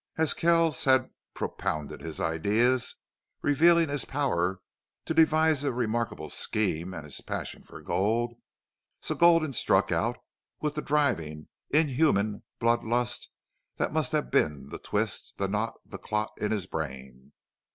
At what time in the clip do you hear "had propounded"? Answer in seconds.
0.85-2.01